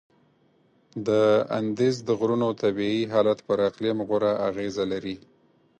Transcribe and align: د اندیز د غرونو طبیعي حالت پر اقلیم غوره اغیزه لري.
د 1.07 1.09
اندیز 1.59 1.95
د 2.07 2.09
غرونو 2.19 2.49
طبیعي 2.61 3.03
حالت 3.13 3.39
پر 3.47 3.57
اقلیم 3.69 3.97
غوره 4.07 4.33
اغیزه 4.49 4.85
لري. 4.91 5.15